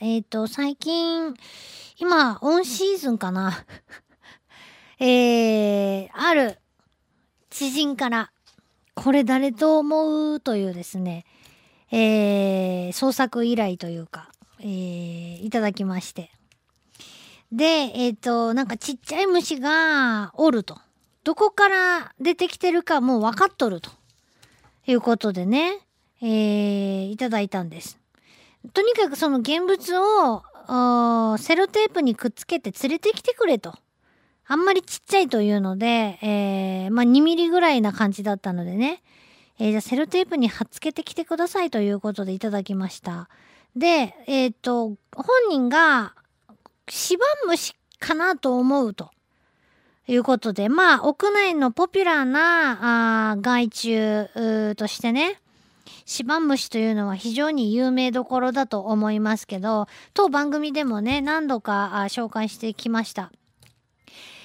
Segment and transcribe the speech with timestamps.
[0.00, 1.34] えっ、と、最近、
[1.98, 3.64] 今、オンシーズンかな。
[5.00, 6.60] えー、ある
[7.50, 8.30] 知人から、
[8.94, 11.24] これ誰と思うというですね、
[11.90, 14.30] えー、創作依頼というか、
[14.60, 16.30] えー、いただきまして。
[17.50, 17.64] で、
[17.96, 20.80] えっ、と、なんかちっちゃい虫がおると。
[21.24, 23.90] どこから出てきてるかもう分かっとると。
[24.86, 25.80] いうことでね、
[26.22, 27.98] えー、いただいたんです。
[28.72, 30.42] とにかくその現物を
[31.38, 33.74] セロテープにくっつけて連れてきてくれと。
[34.50, 39.02] あんまりちっちゃいというので、えー、まあ2ミリぐらいな感じだったのでね、
[39.58, 43.28] えーじゃあセロテープに貼っつけてきてくださいということでいただきました。
[43.76, 46.14] で、えっ、と、本人が
[46.88, 49.10] シバンムシかなと思うと。
[50.10, 55.38] いうことで、まあ、屋内のポピュラーなあー害虫としてね、
[56.08, 63.30] シバンムシというのは非常に有名どころだと思いますけど、当番組でもね、何度か紹介してきました。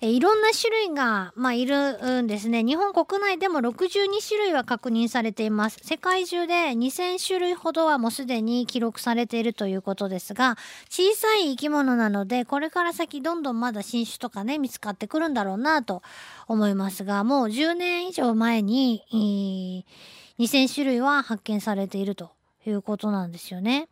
[0.00, 2.64] えいろんな種類が、まあ、いるんですね。
[2.64, 5.78] 日本国内でも62種類は確認されています。
[5.84, 10.58] 世界中で2000種類ほどはもうすでに記録されているということですが、
[10.90, 16.02] 小さい生き物なので、これから先どんどんまだ新種とかね、見つかってくるんだろうなと
[16.48, 22.32] 思いますが、もう10年以上前に、えー2000種類は発見されていると
[22.66, 23.88] いうことなんですよね。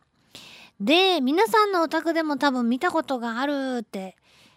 [0.79, 4.15] で、皆さんのお宅でも多分見たことがあるって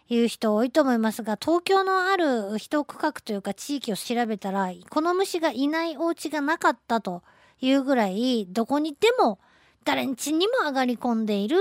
[0.08, 7.22] いう人多いと思いますが、東京のある一区画というか地域を調べたら、この虫がいないお家がなかったと
[7.60, 9.38] いうぐらい、どこにでも
[9.84, 11.58] 誰ん家にも上がり込んでいる、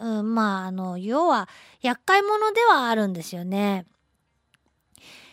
[0.00, 1.48] うん、まあ、あの、要は
[1.80, 3.86] 厄介者ではあるんですよね。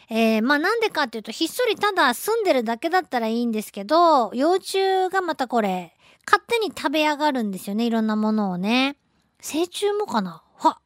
[0.09, 8.97] えー、まあなんでかっていうと、ひっそりただ住んでるだけだったらいいんですけど、幼虫がまたこれ、勝手に食べやがるんですよね、いろんなものをね。
[9.39, 10.43] 成虫もかな？
[10.57, 10.79] は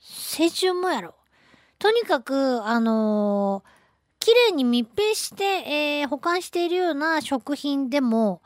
[0.00, 1.14] 成虫もやろ。
[1.78, 3.74] とにかく、あのー
[4.20, 5.44] 綺麗に密閉して、
[6.00, 8.40] えー保管しているような食品でも、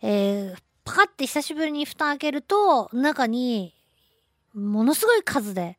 [0.00, 3.74] えーパカって久しぶりに蓋開けると、中に、
[4.54, 5.78] ものすごい数で、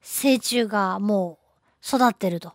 [0.00, 1.38] 成虫がも
[1.82, 2.52] う育ってると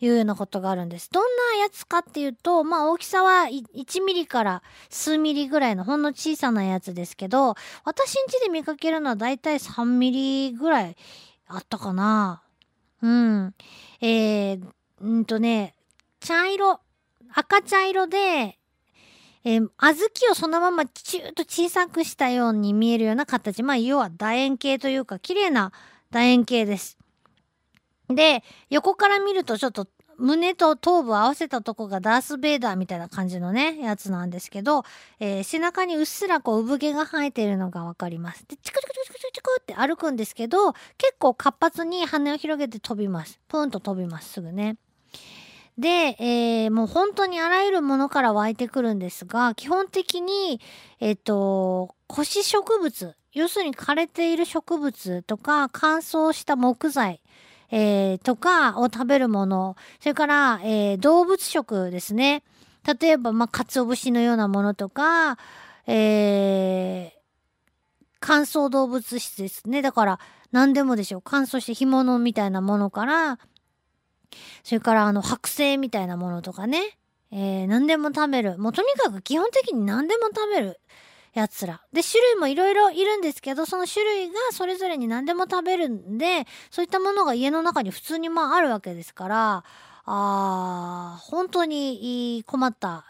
[0.00, 1.10] いうようなことがあるんです。
[1.10, 1.22] どん
[1.56, 10.96] なやつかっていうと、まあ大きさは1ミリから数ミリぐらいのほんの小さなやつですけど、私ん家で見かけるのはだいたい3ミリぐらい
[11.46, 12.42] あったかな。
[13.02, 13.54] うん。
[14.00, 14.60] えー、
[15.06, 15.74] んとね、
[16.20, 16.80] 茶色、
[17.32, 18.58] 赤茶色で、
[19.46, 23.62] えー小豆をそのままチューッと小さくしたように見えるような形。
[23.62, 25.70] まあ、要は楕円形というか、綺麗な
[26.10, 26.96] 楕円形です。
[28.08, 29.86] で、横から見るとちょっと
[30.18, 34.84] 胸と頭部を合わせたとこがダース・ベイダーみたいな感じのね、やつなんですけど、
[35.20, 38.44] えー背中にうっすらこう産毛が生えているのがわかります。
[38.46, 43.40] で、チクチクチクチクチクって歩くんですけど、結構活発に羽を広げて飛びます。
[43.48, 44.76] プーンと飛びます、すぐね。
[45.78, 50.60] で、えーもう本当にあらゆるものから湧いてくるんですが、基本的に、
[51.00, 57.20] えっ、と、腰植物、要するに枯れている植物とか、乾燥した木材、
[57.70, 62.42] えーとかを食べるもの、それから、えー動物食ですね。
[63.00, 65.38] 例えば、まあ、鰹節のようなものとか、
[65.86, 67.24] えー
[68.20, 69.82] 乾燥動物質ですね。
[69.82, 70.18] だから、
[70.50, 71.22] 何でもでしょう。
[71.22, 73.38] 乾燥して干物みたいなものから、
[74.62, 76.96] それからあの剥製みたいなものとかね、
[77.30, 78.58] えー何でも食べる。
[78.58, 80.80] もうとにかく基本的に何でも食べる
[81.34, 81.82] やつら。
[81.92, 89.64] で、種類もいろいろいるんですけど、その種類がそれぞれに何でも食べるんで、そういったものが家の中に普通にまああるわけですから、
[90.06, 93.04] あー本当に困った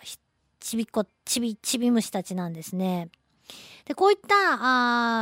[0.61, 3.11] ちびっこ、ちび、ちび虫たちなんですね。
[3.85, 4.35] で、こういった、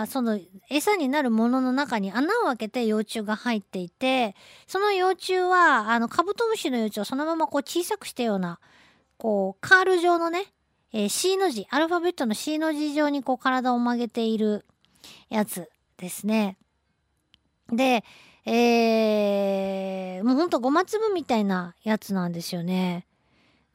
[0.02, 0.38] あその、
[0.70, 4.36] 餌になるものの中に穴を開けて幼虫が入っていて、
[4.68, 8.60] その幼虫は、あの、カブトムシの幼虫をそのままこう小さくしたような、
[9.18, 10.46] こう、カール状のね、
[10.92, 14.64] えー C の字、アルファベットの C の字状にこう体を曲げている
[15.30, 16.56] やつですね。
[17.70, 18.04] で、
[18.44, 23.06] えー、もうほんとごま粒みたいなやつなんですよね。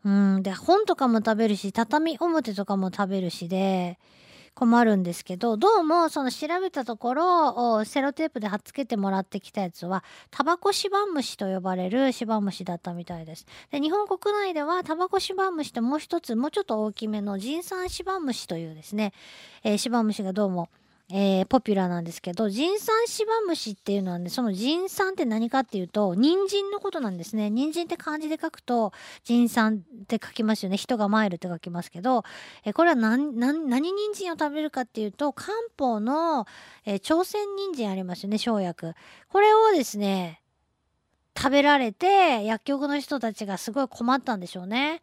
[0.03, 0.43] うん。
[0.43, 3.97] で、本とかも食べるし、畳表とかも食べるしで、
[4.57, 13.45] 困るんですけど、どうもその調べたところ、をセロテープで貼っつけてもらってきたやつは、タバコシバムシと呼ばれるシバムシだったみたいです。
[13.69, 19.13] で、日本国内ではタバコシバンムシともう一つ、もうちょっと大きめのジンサンシバムシというですね、
[19.63, 20.69] えーシバムシがどうも、
[21.09, 27.49] えー、ポピュラーなんですけど、ジンサンシバムシっていうのはね、そのジンサンって何かっていうと、人参のことなんですね。
[27.49, 28.91] 人参って漢字で書くと、
[29.23, 30.75] ジンサンって書きますよね。
[30.75, 32.25] 人が参るって書きますけど、
[32.65, 36.45] えー、これは何、何、何人参を食べるかっていうと、漢方の、
[36.85, 38.93] えー、朝鮮人参ありますよね、生薬。
[39.29, 40.41] これをですね、
[41.37, 45.01] 食べられて、薬局の人たちがすごい困ったんでしょうね。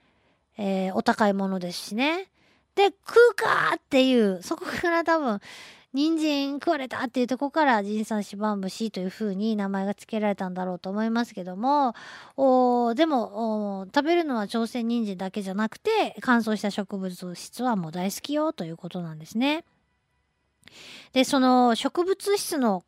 [0.58, 2.28] えー、お高いものですしね。
[2.74, 5.40] で、食うかっていう、そこから多分、
[5.94, 11.94] 人参食われたっていうとこからジンサンシバンムシという風に名前が付けられたんだろうと思いますけども
[12.36, 19.64] おでも食べるのは朝鮮人参だけじゃなくて乾燥した植物質はもう大好きよということなんですね。
[21.12, 22.84] でその植物質の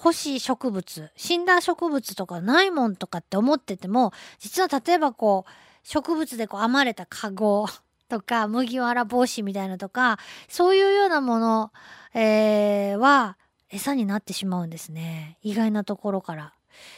[0.00, 5.50] 古死植物死んだ植物とかないもんとかって思ってても実は例えばこう
[5.82, 7.66] 植物でこう編まれたカゴ
[8.12, 10.18] とか麦わら帽子みたいなとか
[10.48, 11.72] そういうようなもの
[12.14, 13.36] えー、は
[13.70, 15.38] 餌になってしまうんですね。
[15.42, 16.52] 意外なところから。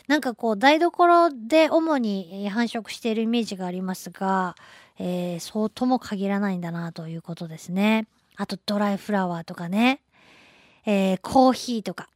[0.08, 4.56] なんかこう台所で主に繁殖しているイメージがありますが、
[4.98, 8.06] えー、そうとも限らないんだなということですね。
[8.36, 10.00] あとドライフラワーとかね、
[10.86, 12.08] えー、コーヒーとか、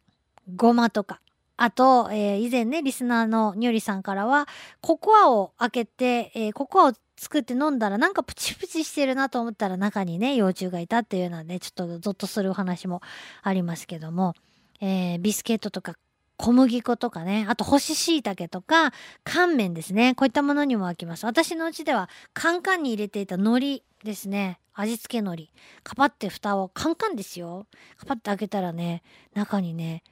[0.57, 1.21] ごまとか、
[1.59, 4.47] あと、えー、以前ね、リスナーのニョリさんからは、
[4.81, 13.03] ココアを開けて、えー、ココアを作って飲んだらなんかプチプチしてるなと思ったら中にね、幼虫がいたっていうようなね、ちょっとゾッとするお話も
[13.43, 14.35] ありますけども、
[14.81, 15.97] えー、ビスケットとか
[16.37, 18.93] 小麦粉とかね、あと干し椎茸とか
[19.25, 20.15] 乾麺ですね。
[20.15, 21.27] こういったものにも飽きます。
[21.27, 24.61] 私のうちではカンカンに入れていた海苔ですね。
[24.75, 25.49] 味付け海苔。
[25.83, 27.67] カパって蓋をカンカンですよ。
[27.97, 29.03] カパって開けたらね、
[29.35, 30.05] 中にね、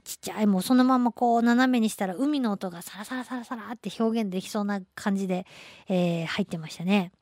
[0.00, 5.46] ちっちゃいもうそのままこう斜めにしたら海の音がサラサラサラサラって表現できそうな感じで、
[5.88, 7.12] えー、入ってましたね。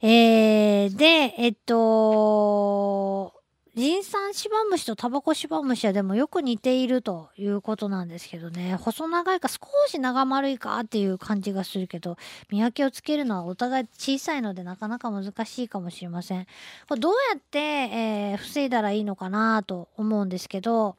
[0.00, 3.32] えー、で、えっと、
[3.74, 8.76] リン酸シバムシとタバコシバムシはでもよく似ているということなんですけどね。
[8.76, 12.18] 細長いか少し長丸いかっていう感じがするけど、
[12.50, 16.46] 見分けをつけるのはお互い小さいのでなかなか難しいかもしれません。
[16.86, 20.96] これどうやって、えー、防いだらいいのかなと思うんですけど、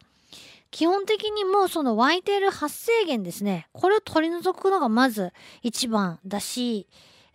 [0.74, 3.68] 基本的にもうその湧いている発生源ですね。
[3.74, 5.32] これを取り除くのがまず
[5.62, 6.88] 一番だし、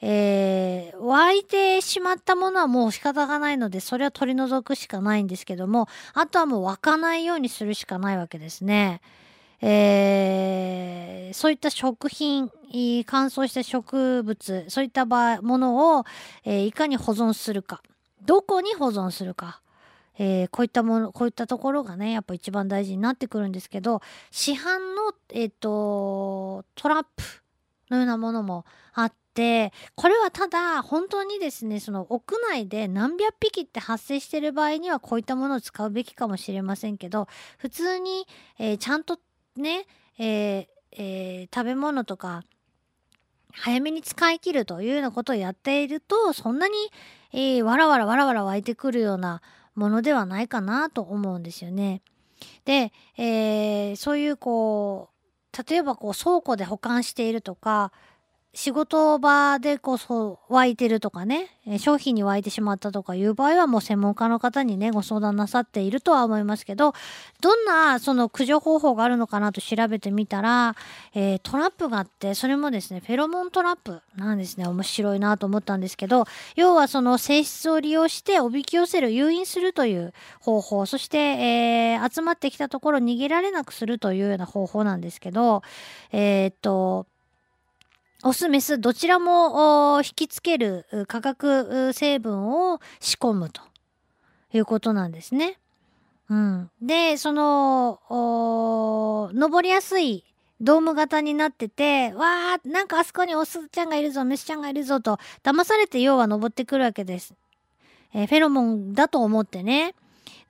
[0.02, 9.00] えー、湧いてしまったものはもう仕方がないので、それは取り除くしかないんですけども、あとはもう湧かないようにするしかないわけですね。
[9.60, 12.50] えー、そういった食品、
[13.06, 16.04] 乾燥した植物、そういった場ものを、
[16.44, 17.82] えー、いかに保存するか、
[18.20, 19.60] どこに保存するか。
[20.18, 27.22] えー、こういったものこういったところがねやっぱ一番大事になってくるんですけど市販の、えーと、トラップ
[27.90, 38.26] のようなものもあってこれはただ本当にですねその屋内で何百匹って発生してる場合にはこういったものを使うべきかもしれませんけど普通に、
[38.58, 39.20] えー、ちゃんと
[39.56, 39.86] ね、
[40.18, 42.42] えーえー、食べ物とか
[43.52, 46.74] 早めに使い切るというようなことをやっているとそんなに、
[47.32, 49.42] えー、わらわらわらわら湧いてくるような
[49.78, 52.02] ものではないかなと思うんですよね。
[52.64, 55.18] で、えー、そういうこう
[55.70, 57.92] 例えばこう倉庫で保管しているとか
[58.54, 66.94] 仕事場でこそ湧いてるとかね、商品に湧いてしまったとかいう場合はもう専門家の方にね、ご相談なさっているとは思いますけど、
[67.42, 70.74] どんなその駆除方法があるのかなと調べてみたら、
[71.14, 74.66] えー、トラップがあって、それもですね、フェロモントラップなんですね。
[74.66, 76.24] 面白いなと思ったんですけど、
[76.56, 85.62] 要はその性質を利用しておびき寄せる、誘引するという方法、そして、えー、集まってきたところ逃げられなくするというような方法なんですけど、
[86.12, 87.06] えー、っと、
[88.24, 93.62] オス、メス、どちらも引きつける化学成分を仕込むと
[94.52, 95.58] いうことなんですね。
[96.28, 96.70] うん。
[96.82, 98.00] で、その、
[99.32, 100.24] 登りやすい
[100.60, 107.34] ドーム型になってて、わー、なんかあそこにオスちゃんがいるぞ、メスちゃんがいるぞと、騙されて要は登ってくるわけです。
[108.12, 109.94] えー、フェロモンだと思ってね。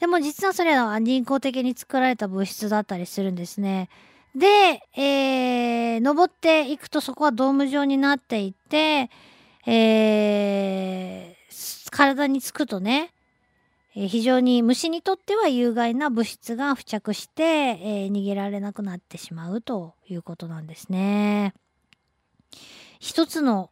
[0.01, 3.91] でも実はそれは人工的に作られた物質だったりするんですね。
[4.35, 9.11] で、えー、登っていくとそこはドーム状になっていて、
[9.67, 13.13] えー、体につくとね、
[13.97, 21.55] えー、非常に虫にとっては有害な物質が付着して、えー、逃げられなくなってしまうということなんですね。
[23.01, 23.71] 一つの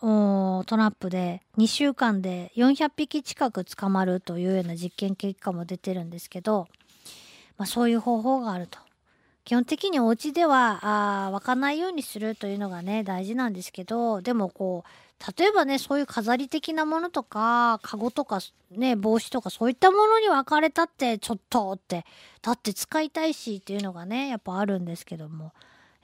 [0.00, 6.68] トラップで2週間で400匹近く捕まるというような実験結果も出てるんですけど、
[7.56, 8.78] まあ、そういう方法があると。
[9.48, 18.40] 基本的にお家ではあ湧かないようにするというのがね大事なんですけどでもこう例えばねそういう飾り的なものとかカゴとか
[18.70, 22.04] ね帽子とかそういったものに分かれたってちょっとって
[22.42, 25.54] だって使いたいしっていうのがねやっぱあるんですけども、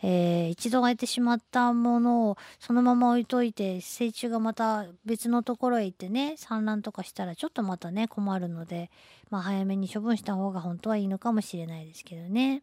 [0.02, 8.90] えー、一度空いてしまったものをそのまま置いといて成虫がまた別のところへ行ってね産卵とかしたらちょっとまたね困るので、
[9.28, 12.62] まあ、早めに処分した方が本当はいいのかもしれないですけどね。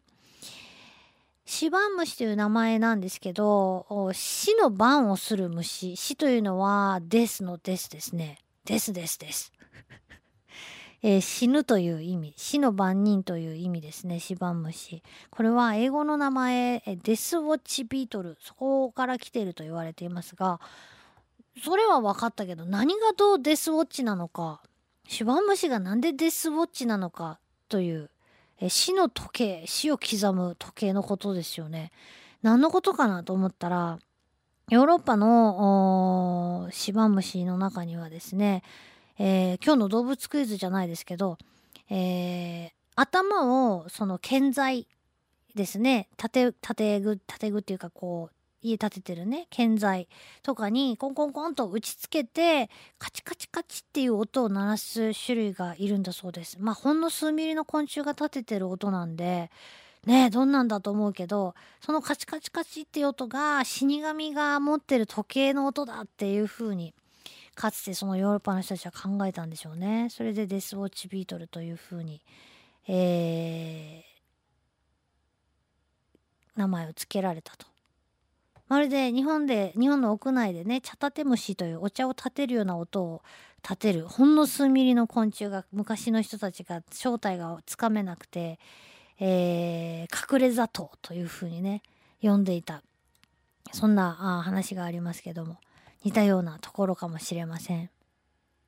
[1.44, 5.96] シバンムシという名前なんですけど、死の番をする虫。
[5.96, 8.38] 死というのは、ですのですですね。
[8.64, 9.52] ですですです。
[11.04, 12.32] えー、死ぬという意味。
[12.36, 14.20] 死の番人という意味ですね。
[14.20, 15.02] シバンムシ。
[15.30, 18.38] これは英語の名前、デスウォッチビートル。
[18.40, 20.60] そこから来ていると言われていますが、
[21.64, 24.62] それは分かったけど、何がどうデスウォッチなのか、
[25.08, 28.10] シバンムシがなんでデスウォッチなのかという
[28.62, 31.90] え死の時計死を刻む時計のことですよね。
[32.42, 33.98] 何のことかなと思ったら
[34.70, 38.62] ヨーロッパのシバムシの中にはですね、
[39.18, 41.38] えー、今日の動物クイズじゃないですけど、
[41.90, 44.86] えー、頭をその建材
[45.56, 50.08] ですね縦縦具縦具っていうかこう家建ててるね建材
[50.42, 56.56] とかにコンコンコンと打ちつけてカチカチカチっていう音を鳴らす種類がいるんだそうです。
[56.60, 59.50] まあほんの数ミリの昆虫が立ててる音なんで
[60.06, 66.92] ねえどんなんだと思うけどそのカチカチカチっていう音が死神が持ってる時計の音だっていう風に
[67.54, 70.08] かつてそのヨーロッパの人たちは考えたんでしょうね。
[70.10, 72.20] それでデスウォッチビートルという風に、
[72.88, 77.71] えー、名前を付けられたと。
[78.72, 83.22] まるで日本で日本の屋内でね茶立て虫というお茶を立てるような音を
[83.62, 88.58] 立てるほんの数ミリの昆虫が昔の人たちが正体がつかめなくて、
[89.20, 91.82] えー、隠れ砂糖というふうにね
[92.22, 92.82] 呼んでいた
[93.74, 95.58] そんなあ話がありますけども
[96.02, 97.90] 似たようなところかもしれません。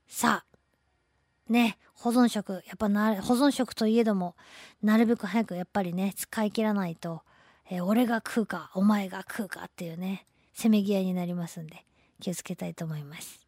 [0.06, 4.36] さあね保存食やっぱな保存食といえども
[4.82, 7.22] なるべく早くやっぱりね使い切らないと
[7.70, 11.84] えー、俺が食うかお前が食うかっていうねせめぎ合いになりますんで
[12.20, 13.40] 気をつけたいと思います。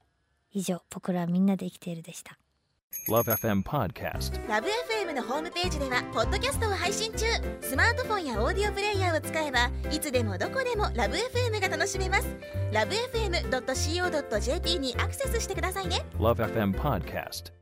[0.53, 2.39] 以上僕らみんなで生きているでした。
[3.09, 7.27] LoveFM Podcast LoveFM のホームページではポッドキャストを配信中。
[7.61, 12.27] スマートフォンやオーディオプレイヤーを使えばいつでもどこでも LoveFM が楽しめます。
[12.73, 16.07] LoveFM.co.jp にアクセスしてくださいね。
[16.19, 17.53] LoveFM Podcast